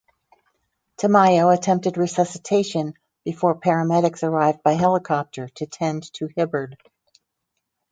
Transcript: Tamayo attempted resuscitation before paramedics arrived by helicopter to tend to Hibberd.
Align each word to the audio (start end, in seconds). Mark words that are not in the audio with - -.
Tamayo 0.97 1.53
attempted 1.55 1.95
resuscitation 1.95 2.95
before 3.23 3.59
paramedics 3.59 4.23
arrived 4.23 4.63
by 4.63 4.73
helicopter 4.73 5.47
to 5.49 5.67
tend 5.67 6.11
to 6.13 6.25
Hibberd. 6.29 6.75